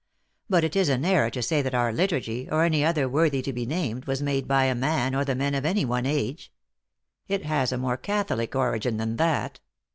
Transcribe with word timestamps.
"But 0.49 0.63
it 0.63 0.75
is 0.75 0.89
an 0.89 1.05
error 1.05 1.29
to 1.29 1.43
say 1.43 1.61
that 1.61 1.75
our 1.75 1.93
liturgy, 1.93 2.49
or 2.49 2.63
any 2.63 2.83
other 2.83 3.07
worthy 3.07 3.43
to 3.43 3.53
be 3.53 3.67
named, 3.67 4.05
was 4.05 4.19
made 4.19 4.47
by 4.47 4.63
a 4.63 4.73
man, 4.73 5.13
or 5.13 5.23
the 5.23 5.35
men 5.35 5.53
of 5.53 5.63
any 5.63 5.85
one 5.85 6.07
age. 6.07 6.51
It 7.27 7.45
has 7.45 7.71
a 7.71 7.77
more 7.77 7.97
catholic 7.97 8.55
origin 8.55 8.97
than 8.97 9.17
that. 9.17 9.59